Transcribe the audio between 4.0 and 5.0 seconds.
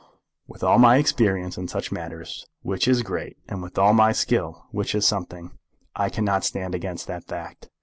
skill, which